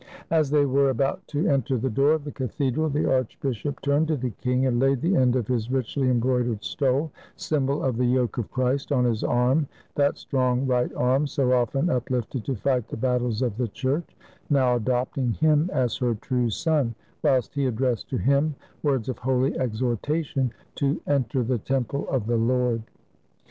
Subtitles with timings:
[0.31, 4.17] As they were about to enter the door of the cathedral, the archbishop turned to
[4.17, 8.39] the king and laid the end of his richly embroidered stole, symbol of the yoke
[8.39, 12.97] of Christ, on his arm, that strong right arm, so often uplifted to fight the
[12.97, 14.17] battles of the Church,
[14.49, 19.55] now adopting him as her true son, whilst he addressed to him words of holy
[19.59, 22.81] exhortation to "enter the temple of the Lord."